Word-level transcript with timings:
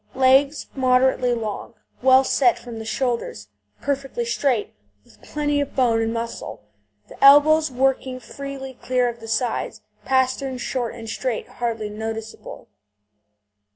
Legs 0.15 0.65
moderately 0.73 1.31
long, 1.35 1.75
well 2.01 2.23
set 2.23 2.57
from 2.57 2.79
the 2.79 2.85
shoulders, 2.85 3.49
perfectly 3.81 4.25
straight, 4.25 4.73
with 5.03 5.21
plenty 5.21 5.61
of 5.61 5.75
bone 5.75 6.01
and 6.01 6.11
muscle; 6.11 6.63
the 7.07 7.23
elbows 7.23 7.69
working 7.69 8.19
freely 8.19 8.73
clear 8.81 9.07
of 9.07 9.19
the 9.19 9.27
sides; 9.27 9.81
pasterns 10.03 10.59
short 10.63 10.95
and 10.95 11.07
straight, 11.07 11.47
hardly 11.47 11.87
noticeable. 11.91 12.67